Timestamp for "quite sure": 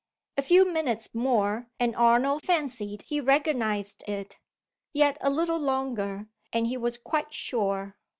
6.97-7.95